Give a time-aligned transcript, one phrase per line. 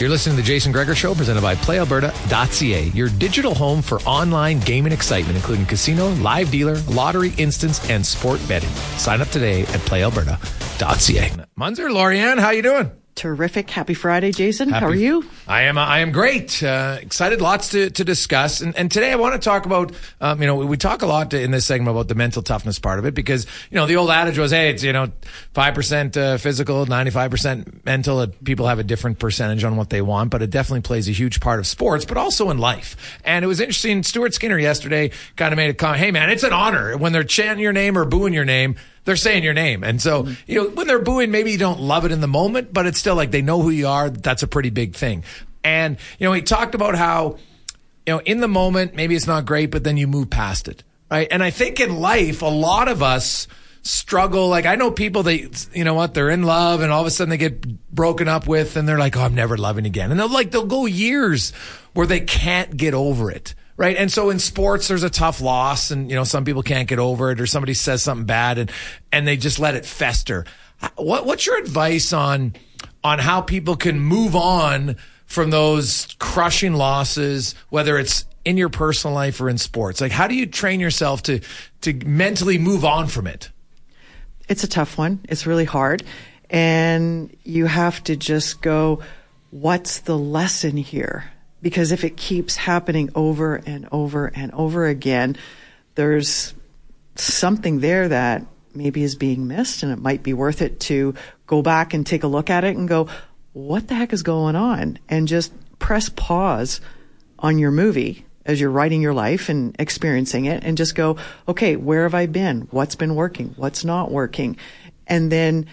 [0.00, 4.58] You're listening to the Jason Gregor Show, presented by PlayAlberta.ca, your digital home for online
[4.60, 8.70] gaming excitement, including casino, live dealer, lottery, instance, and sport betting.
[8.96, 11.44] Sign up today at PlayAlberta.ca.
[11.58, 12.90] Muenzer, Lori-Ann, how you doing?
[13.20, 13.68] Terrific.
[13.68, 14.70] Happy Friday, Jason.
[14.70, 15.26] Happy- How are you?
[15.46, 15.76] I am.
[15.76, 16.62] uh, I am great.
[16.62, 17.42] Uh, excited.
[17.42, 18.62] Lots to, to discuss.
[18.62, 19.92] And, and today I want to talk about.
[20.22, 22.78] Um, you know, we, we talk a lot in this segment about the mental toughness
[22.78, 25.12] part of it because you know the old adage was, hey, it's you know
[25.52, 28.20] five percent uh, physical, ninety five percent mental.
[28.20, 31.12] Uh, People have a different percentage on what they want, but it definitely plays a
[31.12, 33.18] huge part of sports, but also in life.
[33.22, 34.02] And it was interesting.
[34.02, 36.00] Stuart Skinner yesterday kind of made a comment.
[36.00, 39.16] Hey, man, it's an honor when they're chanting your name or booing your name they're
[39.16, 39.82] saying your name.
[39.84, 40.34] And so, mm-hmm.
[40.46, 42.98] you know, when they're booing, maybe you don't love it in the moment, but it's
[42.98, 44.10] still like they know who you are.
[44.10, 45.24] That's a pretty big thing.
[45.64, 47.38] And, you know, he talked about how,
[48.06, 50.84] you know, in the moment, maybe it's not great, but then you move past it.
[51.10, 51.28] Right.
[51.30, 53.48] And I think in life, a lot of us
[53.82, 54.48] struggle.
[54.48, 57.10] Like I know people that, you know what, they're in love and all of a
[57.10, 60.10] sudden they get broken up with and they're like, oh, I'm never loving again.
[60.10, 61.52] And they'll like, they'll go years
[61.94, 63.54] where they can't get over it.
[63.80, 63.96] Right.
[63.96, 66.98] And so in sports, there's a tough loss and, you know, some people can't get
[66.98, 68.70] over it or somebody says something bad and,
[69.10, 70.44] and they just let it fester.
[70.96, 72.56] What, what's your advice on,
[73.02, 79.14] on how people can move on from those crushing losses, whether it's in your personal
[79.14, 80.02] life or in sports?
[80.02, 81.40] Like, how do you train yourself to,
[81.80, 83.48] to mentally move on from it?
[84.46, 85.20] It's a tough one.
[85.26, 86.02] It's really hard.
[86.50, 89.00] And you have to just go,
[89.50, 91.30] what's the lesson here?
[91.62, 95.36] Because if it keeps happening over and over and over again,
[95.94, 96.54] there's
[97.16, 101.14] something there that maybe is being missed and it might be worth it to
[101.46, 103.08] go back and take a look at it and go,
[103.52, 104.98] what the heck is going on?
[105.08, 106.80] And just press pause
[107.38, 111.16] on your movie as you're writing your life and experiencing it and just go,
[111.48, 112.68] okay, where have I been?
[112.70, 113.54] What's been working?
[113.56, 114.56] What's not working?
[115.06, 115.66] And then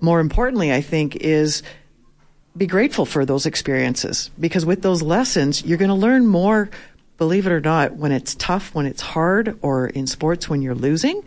[0.00, 1.62] more importantly, I think is
[2.56, 6.70] be grateful for those experiences because with those lessons, you're going to learn more,
[7.18, 10.74] believe it or not, when it's tough, when it's hard, or in sports when you're
[10.74, 11.22] losing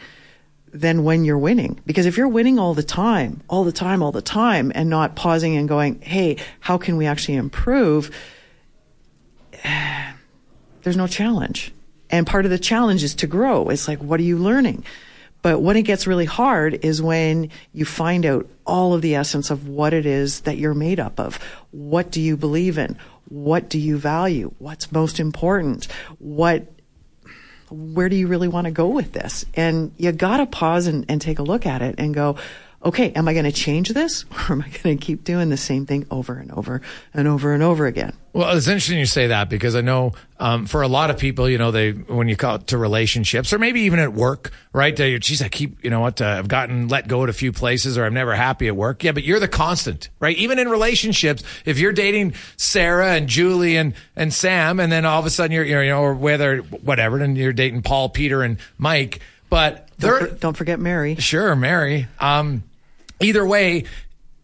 [0.73, 1.79] than when you're winning.
[1.85, 5.15] Because if you're winning all the time, all the time, all the time, and not
[5.15, 8.11] pausing and going, hey, how can we actually improve?
[10.83, 11.73] There's no challenge.
[12.09, 13.69] And part of the challenge is to grow.
[13.69, 14.85] It's like, what are you learning?
[15.47, 19.49] But when it gets really hard is when you find out all of the essence
[19.49, 21.39] of what it is that you're made up of.
[21.71, 22.97] What do you believe in?
[23.29, 24.51] What do you value?
[24.59, 25.85] What's most important?
[26.19, 26.67] What
[27.69, 29.45] where do you really want to go with this?
[29.53, 32.35] And you got to pause and, and take a look at it and go,
[32.83, 35.57] okay, am I going to change this or am I going to keep doing the
[35.57, 36.81] same thing over and over
[37.13, 38.13] and over and over again?
[38.33, 41.49] Well, it's interesting you say that because I know um, for a lot of people,
[41.49, 44.95] you know, they when you call it to relationships or maybe even at work, right?
[44.95, 47.51] They, geez, I keep, you know what, uh, I've gotten let go at a few
[47.51, 49.03] places or I'm never happy at work.
[49.03, 50.37] Yeah, but you're the constant, right?
[50.37, 55.19] Even in relationships, if you're dating Sarah and Julie and and Sam, and then all
[55.19, 58.43] of a sudden you're, you're you know, or whether whatever, and you're dating Paul, Peter,
[58.43, 61.15] and Mike, but Don't, for- don't forget Mary.
[61.15, 62.07] Sure, Mary.
[62.19, 62.61] Um,
[63.19, 63.85] either way,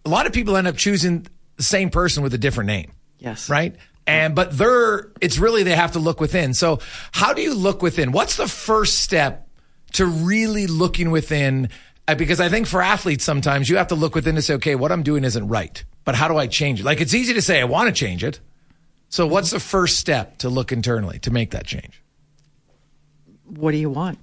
[0.06, 2.92] a lot of people end up choosing the same person with a different name.
[3.20, 3.50] Yes.
[3.50, 3.76] Right?
[4.06, 6.54] And, but they're, it's really, they have to look within.
[6.54, 6.80] So
[7.14, 8.12] how do you look within?
[8.12, 9.48] What's the first step
[9.94, 11.70] to really looking within?
[12.06, 14.76] Uh, Because I think for athletes, sometimes you have to look within to say, okay,
[14.76, 16.84] what I'm doing isn't right, but how do I change it?
[16.84, 18.42] Like it's easy to say, I want to change it.
[19.08, 22.02] So what's the first step to look internally to make that change?
[23.46, 24.20] What do you want?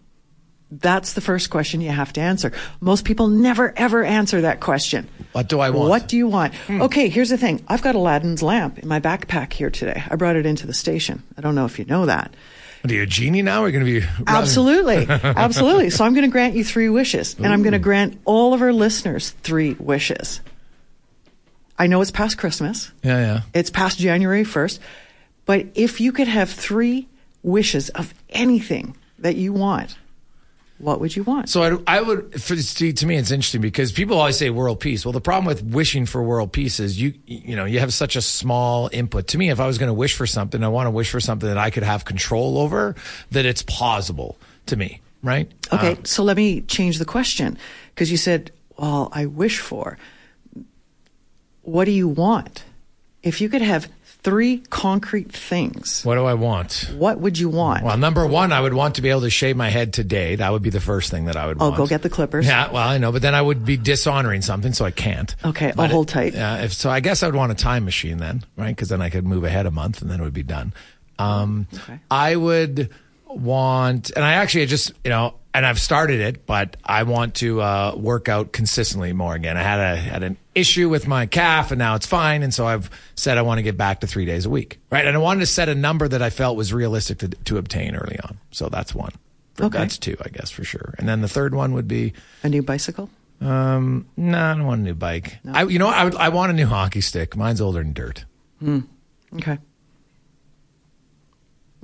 [0.70, 2.52] That's the first question you have to answer.
[2.80, 5.08] Most people never ever answer that question.
[5.32, 5.88] What do I want?
[5.88, 6.54] What do you want?
[6.54, 6.82] Hmm.
[6.82, 7.64] Okay, here's the thing.
[7.66, 10.02] I've got Aladdin's lamp in my backpack here today.
[10.08, 11.22] I brought it into the station.
[11.36, 12.34] I don't know if you know that.
[12.84, 13.62] Are you a genie now?
[13.62, 15.06] We're going to be Absolutely.
[15.08, 15.90] Absolutely.
[15.90, 18.62] So I'm going to grant you three wishes and I'm going to grant all of
[18.62, 20.40] our listeners three wishes.
[21.78, 22.90] I know it's past Christmas.
[23.02, 23.40] Yeah, yeah.
[23.54, 24.78] It's past January 1st.
[25.46, 27.08] But if you could have three
[27.42, 29.96] wishes of anything that you want,
[30.80, 31.48] what would you want?
[31.48, 34.80] So I, I would, for, to, to me, it's interesting because people always say world
[34.80, 35.04] peace.
[35.04, 38.16] Well, the problem with wishing for world peace is you, you know, you have such
[38.16, 39.26] a small input.
[39.28, 41.20] To me, if I was going to wish for something, I want to wish for
[41.20, 42.96] something that I could have control over,
[43.30, 44.36] that it's plausible
[44.66, 45.50] to me, right?
[45.72, 47.58] Okay, Uh, so let me change the question
[47.94, 49.98] because you said, well, I wish for.
[51.62, 52.64] what do you want?
[53.22, 53.86] If you could have
[54.22, 56.90] three concrete things, What do I want?
[56.96, 57.84] what would you want?
[57.84, 60.36] Well, number one, I would want to be able to shave my head today.
[60.36, 61.78] That would be the first thing that I would I'll want.
[61.78, 62.46] go get the clippers.
[62.46, 65.34] Yeah, well, I know, but then I would be dishonoring something, so I can't.
[65.44, 66.34] Okay, I'll But hold tight.
[66.34, 68.68] Yeah, if so, I guess I would want a time machine then, right?
[68.68, 70.72] Because then I could move ahead a month, and then it would be done.
[71.18, 71.98] Um, Okay.
[72.10, 72.90] I would
[73.26, 77.60] want, and I actually just, you know, and I've started it, but I want to
[77.60, 79.56] uh, work out consistently more again.
[79.56, 82.66] I had a had an issue with my calf, and now it's fine, and so
[82.66, 85.06] I've said I want to get back to three days a week, right?
[85.06, 87.94] And I wanted to set a number that I felt was realistic to to obtain
[87.94, 88.38] early on.
[88.50, 89.12] So that's one.
[89.60, 89.78] Okay.
[89.78, 90.94] That's two, I guess, for sure.
[90.98, 93.10] And then the third one would be A new bicycle?
[93.42, 95.38] um, no, I don't want a new bike.
[95.50, 95.88] I, you know.
[95.88, 97.36] I would, I want a new hockey stick.
[97.36, 98.24] Mine's older than dirt,
[98.62, 99.58] Okay.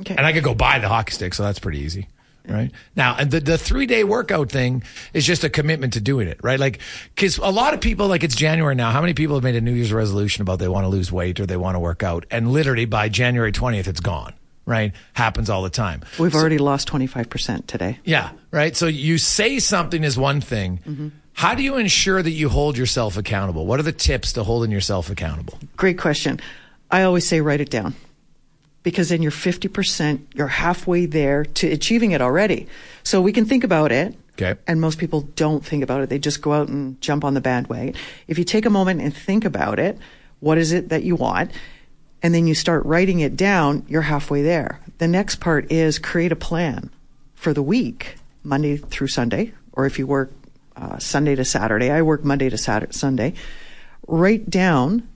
[0.01, 0.15] Okay.
[0.17, 2.09] and I could go buy the hockey stick, so that's pretty easy,
[2.49, 2.71] right?
[2.95, 4.83] Now, and the the three day workout thing
[5.13, 6.59] is just a commitment to doing it, right?
[6.59, 6.81] Like,
[7.15, 8.91] because a lot of people, like, it's January now.
[8.91, 11.41] How many people have made a New Year's resolution about they want to lose weight
[11.41, 14.35] or they want to work out, and literally by January twentieth, it's gone,
[14.65, 14.93] right?
[15.15, 16.03] Happens all the time.
[16.19, 17.99] We've already lost 25% today.
[18.05, 18.77] Yeah, right.
[18.77, 20.81] So you say something is one thing.
[20.87, 21.09] Mm-hmm.
[21.33, 23.67] How do you ensure that you hold yourself accountable?
[23.67, 25.59] What are the tips to holding yourself accountable?
[25.77, 26.41] Great question.
[26.91, 27.95] I always say write it down
[28.87, 32.69] because then you're 50%, you're halfway there to achieving it already.
[33.03, 34.17] So we can think about it.
[34.35, 34.55] Okay.
[34.69, 36.09] And most people don't think about it.
[36.09, 37.97] They just go out and jump on the bandwagon.
[38.29, 39.99] If you take a moment and think about it,
[40.39, 41.51] what is it that you want?
[42.23, 44.79] And then you start writing it down, you're halfway there.
[44.99, 46.91] The next part is create a plan
[47.35, 50.31] for the week, Monday through Sunday, or if you work
[50.77, 53.35] uh, Sunday to Saturday, I work Monday to Saturday, Sunday.
[54.07, 55.09] Write down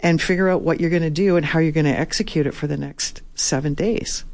[0.00, 2.52] and figure out what you're going to do and how you're going to execute it
[2.52, 4.24] for the next seven days.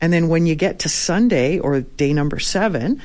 [0.00, 3.02] And then when you get to Sunday or day number seven,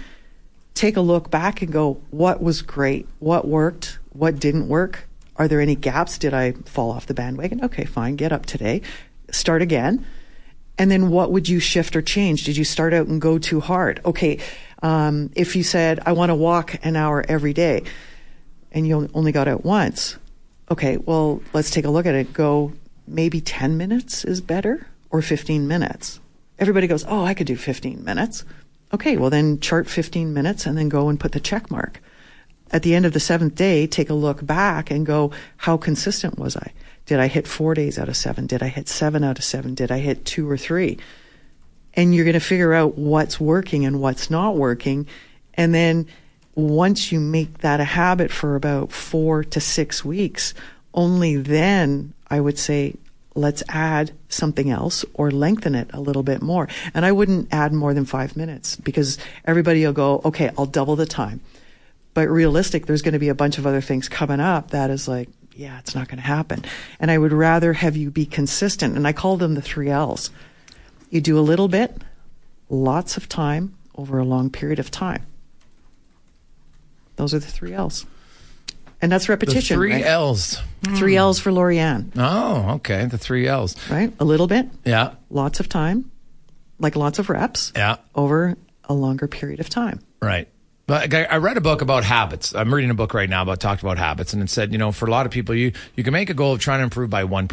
[0.73, 3.07] take a look back and go, what was great?
[3.19, 3.99] What worked?
[4.13, 5.07] What didn't work?
[5.37, 6.17] Are there any gaps?
[6.17, 7.63] Did I fall off the bandwagon?
[7.65, 8.15] Okay, fine.
[8.15, 8.81] Get up today.
[9.31, 10.05] Start again.
[10.77, 12.43] And then what would you shift or change?
[12.43, 14.01] Did you start out and go too hard?
[14.05, 14.39] Okay.
[14.81, 17.83] Um, if you said, I want to walk an hour every day
[18.71, 20.17] and you only got out once,
[20.69, 22.33] okay, well, let's take a look at it.
[22.33, 22.73] Go
[23.07, 26.19] maybe 10 minutes is better or 15 minutes.
[26.57, 28.43] Everybody goes, oh, I could do 15 minutes.
[28.93, 32.01] Okay, well, then chart 15 minutes and then go and put the check mark.
[32.71, 36.39] At the end of the seventh day, take a look back and go, how consistent
[36.39, 36.73] was I?
[37.05, 38.47] Did I hit four days out of seven?
[38.47, 39.75] Did I hit seven out of seven?
[39.75, 40.97] Did I hit two or three?
[41.93, 45.07] And you're going to figure out what's working and what's not working.
[45.53, 46.07] And then
[46.55, 50.53] once you make that a habit for about four to six weeks,
[50.93, 52.95] only then I would say,
[53.35, 56.69] let's add something else or lengthen it a little bit more.
[56.93, 60.95] And I wouldn't add more than five minutes because everybody will go, okay, I'll double
[60.95, 61.41] the time.
[62.13, 65.07] But realistic, there's going to be a bunch of other things coming up that is
[65.07, 66.63] like, yeah, it's not going to happen.
[66.99, 68.95] And I would rather have you be consistent.
[68.95, 70.31] And I call them the three L's.
[71.09, 72.01] You do a little bit,
[72.69, 75.25] lots of time over a long period of time.
[77.15, 78.05] Those are the three L's.
[79.01, 79.77] And that's repetition.
[79.79, 80.01] The repetition.
[80.01, 80.11] three right?
[80.11, 80.61] L's.
[80.97, 81.19] Three hmm.
[81.19, 83.05] L's for Lori-Ann, Oh, okay.
[83.05, 83.75] The three L's.
[83.89, 84.11] right?
[84.19, 85.11] A little bit, Yeah.
[85.29, 86.11] lots of time,
[86.79, 87.97] like lots of reps Yeah.
[88.15, 89.99] over a longer period of time.
[90.21, 90.47] Right.
[90.87, 92.53] But I I read a book about habits.
[92.53, 94.91] I'm reading a book right now about talked about habits, and it said, you know,
[94.91, 97.09] for a lot of people, you you can make a goal of trying to improve
[97.09, 97.47] by one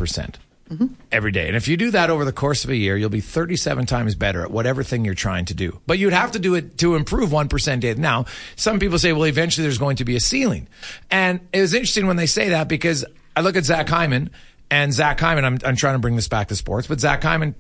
[0.71, 0.87] Mm-hmm.
[1.11, 3.21] every day, and if you do that over the course of a year, you'll be
[3.21, 5.81] 37 times better at whatever thing you're trying to do.
[5.87, 7.93] But you'd have to do it to improve one percent day.
[7.95, 8.25] Now,
[8.57, 10.69] some people say, well, eventually there's going to be a ceiling,
[11.11, 13.05] and it was interesting when they say that because
[13.37, 14.31] I look at Zach Hyman,
[14.71, 17.55] and Zach Hyman, I'm I'm trying to bring this back to sports, but Zach Hyman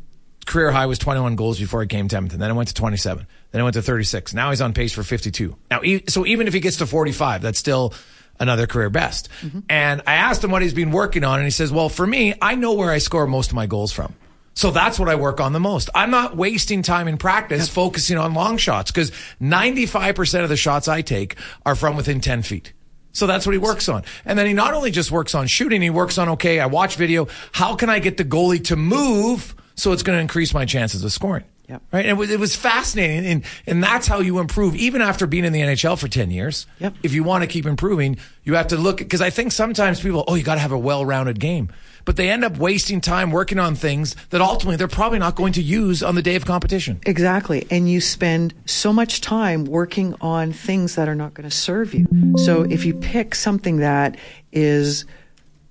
[0.46, 3.26] career high was 21 goals before he came 10th, and then it went to 27.
[3.50, 4.34] Then it went to 36.
[4.34, 5.56] Now he's on pace for 52.
[5.70, 7.94] Now, so even if he gets to 45, that's still
[8.42, 9.28] another career best.
[9.68, 12.34] And I asked him what he's been working on, and he says, "Well, for me,
[12.42, 14.14] I know where I score most of my goals from."
[14.54, 15.88] So that's what I work on the most.
[15.94, 20.88] I'm not wasting time in practice focusing on long shots because 95% of the shots
[20.88, 22.74] I take are from within 10 feet.
[23.12, 24.04] So that's what he works on.
[24.26, 26.96] And then he not only just works on shooting, he works on, okay, I watch
[26.96, 27.28] video.
[27.52, 31.02] How can I get the goalie to move so it's going to increase my chances
[31.02, 31.44] of scoring?
[31.68, 31.82] Yep.
[31.92, 32.06] Right.
[32.06, 33.24] And it was, fascinating.
[33.24, 36.66] And, and that's how you improve, even after being in the NHL for 10 years.
[36.80, 36.94] Yep.
[37.02, 40.24] If you want to keep improving, you have to look, because I think sometimes people,
[40.28, 41.70] oh, you got to have a well rounded game.
[42.04, 45.52] But they end up wasting time working on things that ultimately they're probably not going
[45.52, 47.00] to use on the day of competition.
[47.06, 47.64] Exactly.
[47.70, 51.94] And you spend so much time working on things that are not going to serve
[51.94, 52.06] you.
[52.38, 54.16] So if you pick something that
[54.50, 55.04] is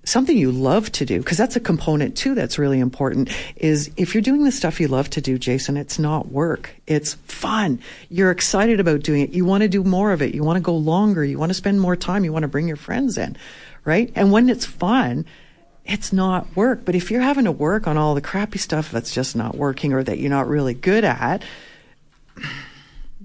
[0.04, 4.14] something you love to do, because that's a component too that's really important, is if
[4.14, 6.76] you're doing the stuff you love to do, Jason, it's not work.
[6.88, 7.80] It's fun.
[8.10, 9.32] You're excited about doing it.
[9.32, 10.34] You want to do more of it.
[10.34, 11.24] You want to go longer.
[11.24, 12.24] You want to spend more time.
[12.24, 13.38] You want to bring your friends in,
[13.86, 14.12] right?
[14.16, 15.26] And when it's fun,
[15.86, 16.86] it's not work.
[16.86, 19.94] But if you're having to work on all the crappy stuff that's just not working
[19.94, 21.44] or that you're not really good at,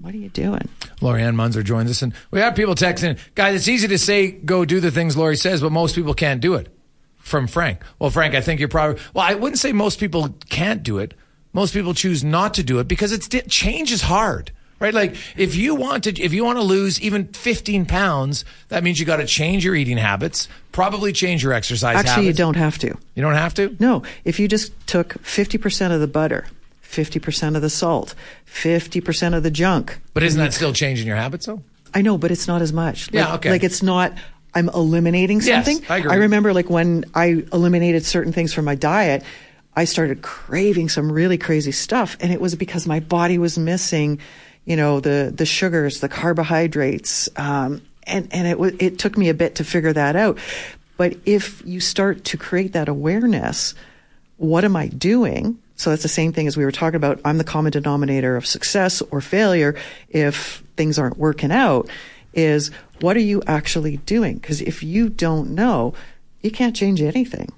[0.01, 0.69] what are you doing?
[1.01, 4.65] Lori-Ann Muenzer joins us, and we have people texting, guys, it's easy to say go
[4.65, 6.73] do the things Lori says, but most people can't do it.
[7.19, 7.81] From Frank.
[7.99, 11.13] Well, Frank, I think you're probably, well, I wouldn't say most people can't do it.
[11.53, 14.53] Most people choose not to do it because it's, change is hard.
[14.79, 14.93] Right?
[14.93, 19.01] Like if you want to, if you want to lose even 15 pounds, that means
[19.01, 22.27] you got to change your eating habits, probably change your exercise Actually, habits.
[22.27, 22.89] you don't have to.
[23.15, 23.75] You don't have to?
[23.81, 24.03] No.
[24.25, 26.47] If you just took 50% of the butter,
[26.87, 28.15] 50% of the salt,
[28.47, 29.99] 50% of the junk.
[30.15, 31.63] But isn't that still changing your habits though?
[31.95, 33.09] I know, but it's not as much.
[33.09, 33.51] Like, Yeah, okay.
[33.51, 34.13] Like it's not,
[34.55, 35.79] I'm eliminating something.
[35.81, 35.91] Yes.
[35.91, 36.11] I agree.
[36.13, 39.23] I remember like when I eliminated certain things from my diet,
[39.75, 42.17] I started craving some really crazy stuff.
[42.21, 44.21] And it was because my body was missing,
[44.65, 47.29] you know, the, the sugars, the carbohydrates.
[47.37, 50.39] Um, and, and it, wa- it took me a bit to figure that out.
[50.97, 53.75] But if you start to create that awareness,
[54.39, 55.59] what am I doing?
[55.77, 57.21] So that's the same thing as we were talking about.
[57.25, 59.77] I'm the common denominator of success or failure
[60.09, 61.89] if things aren't working out
[62.33, 64.37] is what are you actually doing?
[64.37, 65.95] Because if you don't know,
[66.43, 67.51] you can't change anything.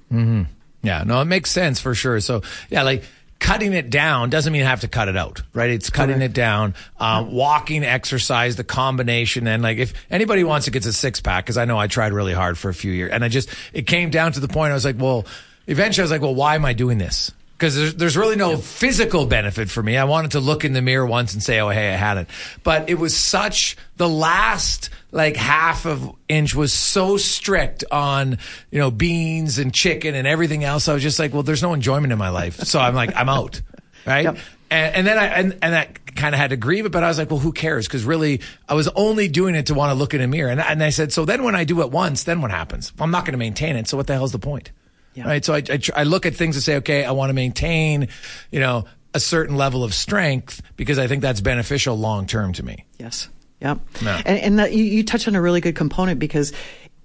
[0.82, 2.20] Yeah, no, it makes sense for sure.
[2.20, 3.04] So, yeah, like
[3.40, 5.70] cutting it down doesn't mean you have to cut it out, right?
[5.70, 9.46] It's cutting it down, um, walking, exercise, the combination.
[9.46, 12.12] And like, if anybody wants to get a six pack, cause I know I tried
[12.12, 14.70] really hard for a few years and I just, it came down to the point
[14.72, 15.26] I was like, well,
[15.66, 17.32] eventually I was like, well, why am I doing this?
[17.58, 19.96] Because there's, there's really no physical benefit for me.
[19.96, 22.28] I wanted to look in the mirror once and say, oh, hey, I had it.
[22.62, 28.38] But it was such, the last like half of inch was so strict on,
[28.70, 30.86] you know, beans and chicken and everything else.
[30.86, 32.60] I was just like, well, there's no enjoyment in my life.
[32.60, 33.60] So I'm like, I'm out.
[34.06, 34.22] Right.
[34.22, 34.38] Yep.
[34.70, 37.08] And, and then I, and, and that kind of had to grieve it, but I
[37.08, 37.88] was like, well, who cares?
[37.88, 40.50] Cause really I was only doing it to want to look in a mirror.
[40.50, 42.96] And, and I said, so then when I do it once, then what happens?
[42.96, 43.88] Well, I'm not going to maintain it.
[43.88, 44.70] So what the hell's the point?
[45.14, 45.26] Yeah.
[45.26, 45.44] Right.
[45.44, 48.08] So I, I, tr- I look at things and say, okay, I want to maintain,
[48.52, 48.84] you know,
[49.14, 52.84] a certain level of strength because I think that's beneficial long term to me.
[52.98, 53.28] Yes.
[53.60, 53.80] Yep.
[54.02, 54.22] Yeah.
[54.24, 56.52] And, and that, you, you touch on a really good component because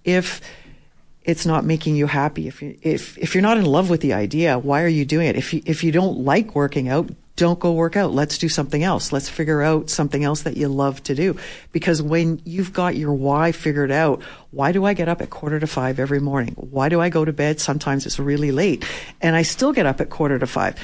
[0.04, 0.42] if
[1.24, 4.14] it's not making you happy, if you, if, if you're not in love with the
[4.14, 5.36] idea, why are you doing it?
[5.36, 8.14] If you, if you don't like working out, don't go work out.
[8.14, 9.12] Let's do something else.
[9.12, 11.36] Let's figure out something else that you love to do.
[11.72, 14.22] Because when you've got your why figured out,
[14.52, 16.54] why do I get up at quarter to five every morning?
[16.58, 17.60] Why do I go to bed?
[17.60, 18.86] Sometimes it's really late
[19.20, 20.76] and I still get up at quarter to five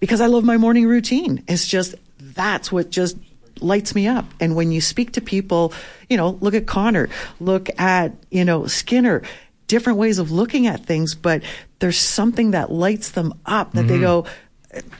[0.00, 1.44] because I love my morning routine.
[1.46, 3.16] It's just, that's what just
[3.60, 4.24] lights me up.
[4.40, 5.74] And when you speak to people,
[6.08, 9.22] you know, look at Connor, look at, you know, Skinner,
[9.66, 11.42] different ways of looking at things, but
[11.80, 14.02] there's something that lights them up that they mm-hmm.
[14.02, 14.26] go,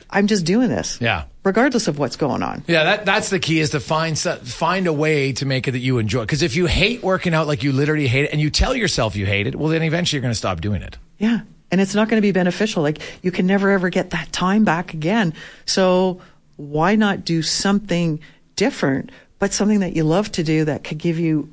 [0.09, 0.99] I'm just doing this.
[1.01, 1.25] Yeah.
[1.43, 2.63] Regardless of what's going on.
[2.67, 5.79] Yeah, that that's the key is to find find a way to make it that
[5.79, 6.21] you enjoy.
[6.21, 9.15] Because if you hate working out, like you literally hate it, and you tell yourself
[9.15, 10.97] you hate it, well, then eventually you're going to stop doing it.
[11.17, 11.41] Yeah.
[11.71, 12.83] And it's not going to be beneficial.
[12.83, 15.33] Like you can never ever get that time back again.
[15.65, 16.21] So
[16.57, 18.19] why not do something
[18.55, 21.51] different, but something that you love to do that could give you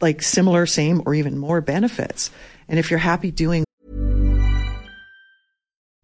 [0.00, 2.30] like similar, same, or even more benefits?
[2.68, 3.64] And if you're happy doing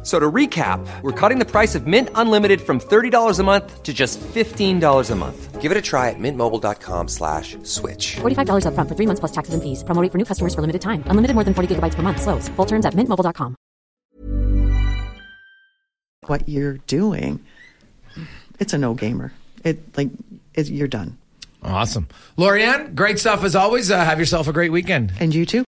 [0.00, 3.82] F- So to recap, we're cutting the price of Mint Unlimited from $30 a month
[3.82, 5.60] to just $15 a month.
[5.60, 8.16] Give it a try at mintmobile.com slash switch.
[8.16, 9.84] $45 upfront for three months plus taxes and fees.
[9.84, 11.04] Promo rate for new customers for limited time.
[11.06, 12.22] Unlimited more than 40 gigabytes per month.
[12.22, 12.48] Slows.
[12.56, 13.56] Full terms at mintmobile.com.
[16.26, 17.40] what you're doing,
[18.60, 19.32] it's a no gamer.
[19.64, 20.08] It like
[20.54, 21.18] it, you're done.
[21.62, 23.90] Awesome, Lori-Ann, great stuff as always.
[23.90, 25.12] Uh, have yourself a great weekend.
[25.20, 25.64] And you too.